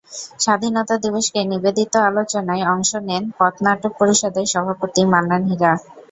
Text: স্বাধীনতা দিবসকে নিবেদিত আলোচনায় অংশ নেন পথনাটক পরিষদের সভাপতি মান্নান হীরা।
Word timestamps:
স্বাধীনতা 0.39 0.95
দিবসকে 1.03 1.39
নিবেদিত 1.51 1.93
আলোচনায় 2.09 2.63
অংশ 2.73 2.91
নেন 3.07 3.23
পথনাটক 3.37 3.91
পরিষদের 3.99 4.45
সভাপতি 4.53 5.01
মান্নান 5.11 5.41
হীরা। 5.49 5.71